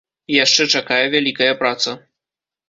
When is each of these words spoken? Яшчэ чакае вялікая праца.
Яшчэ 0.43 0.63
чакае 0.77 1.01
вялікая 1.17 1.51
праца. 1.61 1.95